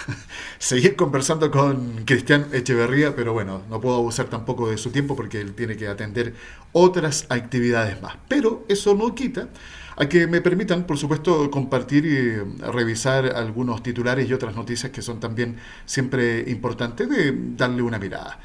[0.62, 5.40] seguir conversando con Cristian Echeverría, pero bueno, no puedo abusar tampoco de su tiempo porque
[5.40, 6.34] él tiene que atender
[6.70, 8.16] otras actividades más.
[8.28, 9.48] Pero eso no quita
[9.96, 15.02] a que me permitan, por supuesto, compartir y revisar algunos titulares y otras noticias que
[15.02, 18.38] son también siempre importantes de darle una mirada.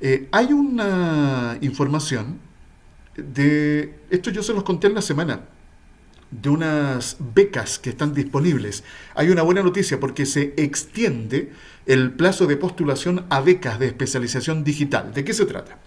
[0.00, 2.38] Eh, hay una información
[3.16, 5.40] de, esto yo se los conté en la semana,
[6.30, 8.84] de unas becas que están disponibles.
[9.14, 11.52] Hay una buena noticia porque se extiende
[11.86, 15.12] el plazo de postulación a becas de especialización digital.
[15.14, 15.78] ¿De qué se trata?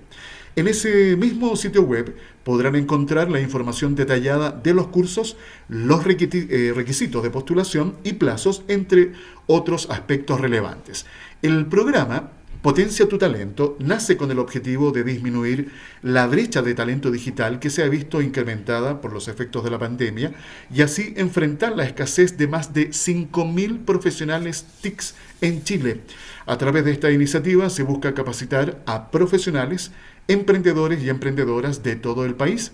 [0.56, 5.36] En ese mismo sitio web podrán encontrar la información detallada de los cursos,
[5.68, 9.14] los eh, requisitos de postulación y plazos, entre
[9.46, 11.06] otros aspectos relevantes.
[11.42, 12.30] El programa
[12.64, 17.68] Potencia tu talento nace con el objetivo de disminuir la brecha de talento digital que
[17.68, 20.32] se ha visto incrementada por los efectos de la pandemia
[20.74, 26.00] y así enfrentar la escasez de más de 5.000 profesionales TICs en Chile.
[26.46, 29.92] A través de esta iniciativa se busca capacitar a profesionales,
[30.28, 32.72] emprendedores y emprendedoras de todo el país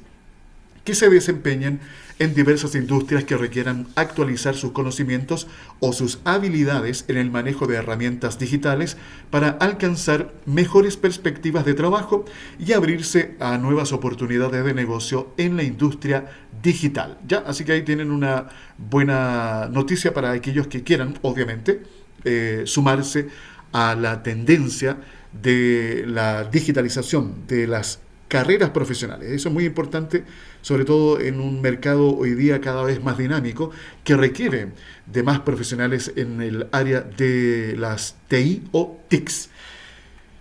[0.84, 1.80] que se desempeñen
[2.18, 5.46] en diversas industrias que requieran actualizar sus conocimientos
[5.80, 8.98] o sus habilidades en el manejo de herramientas digitales
[9.30, 12.26] para alcanzar mejores perspectivas de trabajo
[12.58, 16.30] y abrirse a nuevas oportunidades de negocio en la industria
[16.62, 17.18] digital.
[17.26, 21.82] Ya, así que ahí tienen una buena noticia para aquellos que quieran, obviamente,
[22.24, 23.28] eh, sumarse
[23.72, 24.98] a la tendencia
[25.32, 29.28] de la digitalización de las carreras profesionales.
[29.30, 30.24] Eso es muy importante,
[30.62, 33.72] sobre todo en un mercado hoy día cada vez más dinámico,
[34.04, 34.68] que requiere
[35.06, 39.50] de más profesionales en el área de las TI o TICs.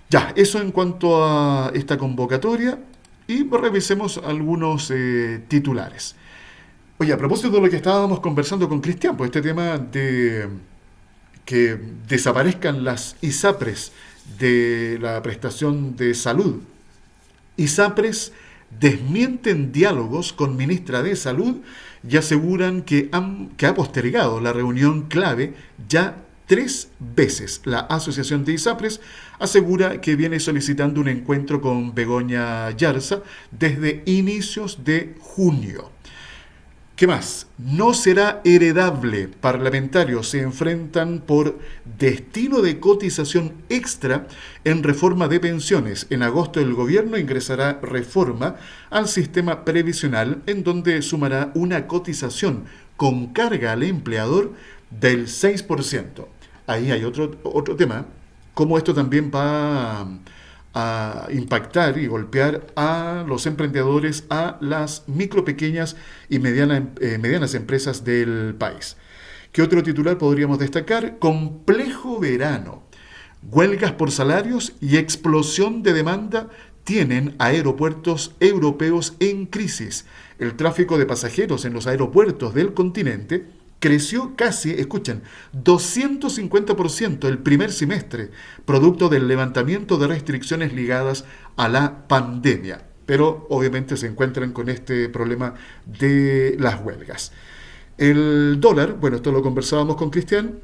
[0.09, 2.79] Ya, eso en cuanto a esta convocatoria
[3.27, 6.15] y revisemos algunos eh, titulares.
[6.99, 10.47] Oye, a propósito de lo que estábamos conversando con Cristian, pues este tema de
[11.45, 13.91] que desaparezcan las ISAPRES
[14.37, 16.61] de la prestación de salud
[17.59, 18.31] ISAPRES
[18.79, 21.57] desmienten diálogos con ministra de Salud
[22.07, 23.09] y aseguran que,
[23.57, 25.53] que ha postergado la reunión clave
[25.87, 27.61] ya tres veces.
[27.65, 29.01] La Asociación de ISAPRES
[29.39, 33.21] asegura que viene solicitando un encuentro con Begoña Yarza
[33.51, 35.91] desde inicios de junio.
[36.99, 37.47] ¿Qué más?
[37.57, 39.29] No será heredable.
[39.29, 41.57] Parlamentarios se enfrentan por
[41.97, 44.27] destino de cotización extra
[44.65, 46.07] en reforma de pensiones.
[46.09, 48.57] En agosto el gobierno ingresará reforma
[48.89, 52.65] al sistema previsional en donde sumará una cotización
[52.97, 54.51] con carga al empleador
[54.89, 56.25] del 6%.
[56.67, 58.07] Ahí hay otro, otro tema,
[58.53, 60.05] cómo esto también va
[60.73, 65.95] a impactar y golpear a los emprendedores, a las micro, pequeñas
[66.29, 68.97] y eh, medianas empresas del país.
[69.51, 71.17] ¿Qué otro titular podríamos destacar?
[71.17, 72.83] Complejo verano.
[73.51, 76.49] Huelgas por salarios y explosión de demanda
[76.83, 80.05] tienen aeropuertos europeos en crisis.
[80.39, 83.45] El tráfico de pasajeros en los aeropuertos del continente
[83.79, 85.23] creció casi, escuchen,
[85.53, 88.31] 250% el primer semestre,
[88.65, 91.25] producto del levantamiento de restricciones ligadas
[91.55, 92.85] a la pandemia.
[93.05, 95.55] Pero obviamente se encuentran con este problema
[95.85, 97.31] de las huelgas.
[97.97, 100.59] El dólar, bueno, esto lo conversábamos con Cristian,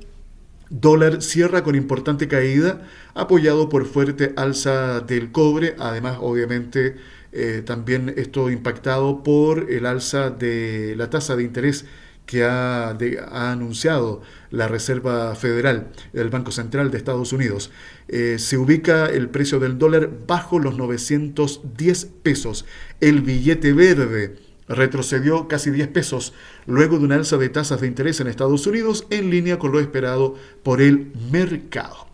[0.70, 6.95] dólar cierra con importante caída, apoyado por fuerte alza del cobre, además obviamente
[7.32, 11.86] eh, también esto impactado por el alza de la tasa de interés
[12.26, 12.97] que ha,
[13.32, 14.21] anunciado
[14.51, 17.71] la Reserva Federal, el Banco Central de Estados Unidos.
[18.07, 22.65] Eh, se ubica el precio del dólar bajo los 910 pesos.
[23.01, 26.34] El billete verde retrocedió casi 10 pesos
[26.65, 29.80] luego de una alza de tasas de interés en Estados Unidos en línea con lo
[29.80, 32.07] esperado por el mercado.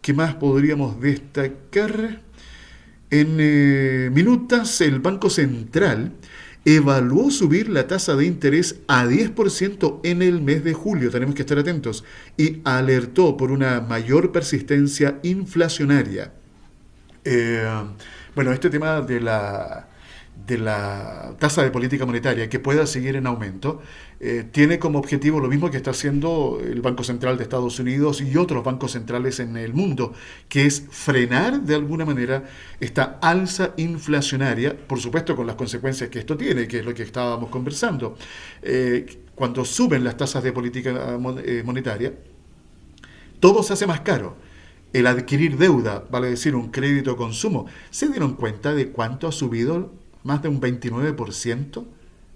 [0.00, 2.22] ¿Qué más podríamos destacar?
[3.10, 6.12] En eh, minutas, el Banco Central
[6.64, 11.42] evaluó subir la tasa de interés a 10% en el mes de julio, tenemos que
[11.42, 12.04] estar atentos,
[12.36, 16.32] y alertó por una mayor persistencia inflacionaria.
[17.24, 17.68] Eh,
[18.34, 19.89] bueno, este tema de la
[20.46, 23.80] de la tasa de política monetaria que pueda seguir en aumento,
[24.20, 28.20] eh, tiene como objetivo lo mismo que está haciendo el Banco Central de Estados Unidos
[28.20, 30.12] y otros bancos centrales en el mundo,
[30.48, 32.44] que es frenar de alguna manera
[32.80, 37.02] esta alza inflacionaria, por supuesto con las consecuencias que esto tiene, que es lo que
[37.02, 38.16] estábamos conversando.
[38.62, 42.12] Eh, cuando suben las tasas de política eh, monetaria,
[43.40, 44.36] todo se hace más caro
[44.92, 49.32] el adquirir deuda, vale decir un crédito de consumo, ¿se dieron cuenta de cuánto ha
[49.32, 49.92] subido
[50.24, 51.84] más de un 29%?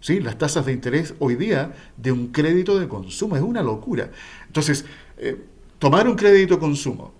[0.00, 0.20] ¿Sí?
[0.20, 4.10] Las tasas de interés hoy día de un crédito de consumo es una locura.
[4.46, 4.84] Entonces,
[5.16, 5.36] eh,
[5.78, 7.14] tomar un crédito de consumo,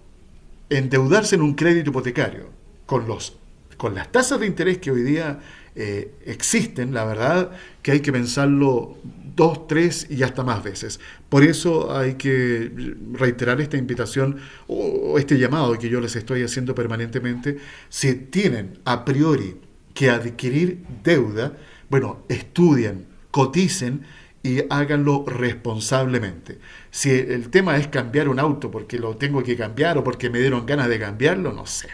[0.68, 2.50] endeudarse en un crédito hipotecario
[2.86, 3.36] con, los,
[3.76, 5.40] con las tasas de interés que hoy día
[5.76, 7.50] eh, existen, la verdad
[7.82, 8.96] que hay que pensarlo
[9.34, 11.00] dos, tres y hasta más veces.
[11.28, 12.70] Por eso hay que
[13.12, 14.38] reiterar esta invitación
[14.68, 17.58] o este llamado que yo les estoy haciendo permanentemente.
[17.88, 19.56] Si tienen a priori
[19.94, 21.56] que adquirir deuda,
[21.88, 24.02] bueno, estudien, coticen
[24.42, 26.58] y háganlo responsablemente.
[26.90, 30.40] Si el tema es cambiar un auto porque lo tengo que cambiar o porque me
[30.40, 31.88] dieron ganas de cambiarlo, no sé.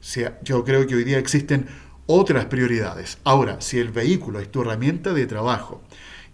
[0.00, 1.66] sea, yo creo que hoy día existen
[2.06, 3.18] otras prioridades.
[3.24, 5.82] Ahora, si el vehículo es tu herramienta de trabajo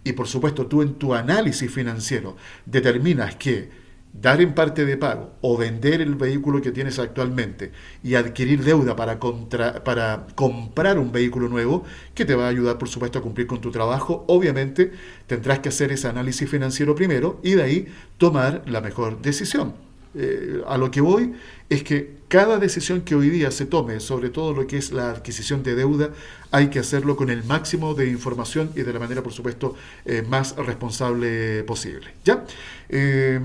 [0.03, 2.35] y por supuesto tú en tu análisis financiero
[2.65, 3.69] determinas que
[4.13, 7.71] dar en parte de pago o vender el vehículo que tienes actualmente
[8.03, 11.83] y adquirir deuda para, para comprar un vehículo nuevo
[12.13, 14.91] que te va a ayudar por supuesto a cumplir con tu trabajo, obviamente
[15.27, 17.87] tendrás que hacer ese análisis financiero primero y de ahí
[18.17, 19.73] tomar la mejor decisión.
[20.13, 21.33] Eh, a lo que voy
[21.69, 25.09] es que cada decisión que hoy día se tome, sobre todo lo que es la
[25.11, 26.09] adquisición de deuda,
[26.51, 30.21] hay que hacerlo con el máximo de información y de la manera, por supuesto, eh,
[30.27, 32.13] más responsable posible.
[32.25, 32.43] ¿Ya?
[32.89, 33.39] Eh,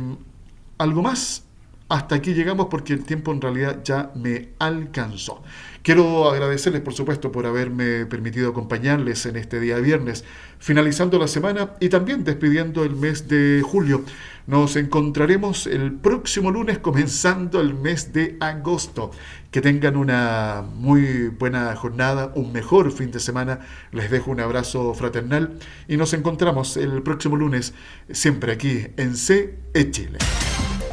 [0.78, 1.46] ¿Algo más?
[1.88, 5.44] Hasta aquí llegamos porque el tiempo en realidad ya me alcanzó.
[5.82, 10.24] Quiero agradecerles, por supuesto, por haberme permitido acompañarles en este día viernes,
[10.58, 14.02] finalizando la semana y también despidiendo el mes de julio.
[14.48, 19.12] Nos encontraremos el próximo lunes, comenzando el mes de agosto.
[19.52, 23.60] Que tengan una muy buena jornada, un mejor fin de semana.
[23.92, 25.56] Les dejo un abrazo fraternal
[25.86, 27.74] y nos encontramos el próximo lunes,
[28.10, 29.54] siempre aquí en CE
[29.92, 30.18] Chile.